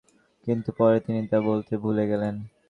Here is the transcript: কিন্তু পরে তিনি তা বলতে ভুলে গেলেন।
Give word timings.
কিন্তু 0.47 0.69
পরে 0.77 0.97
তিনি 0.99 1.21
তা 1.27 1.37
বলতে 1.41 1.73
ভুলে 1.77 2.03
গেলেন। 2.11 2.35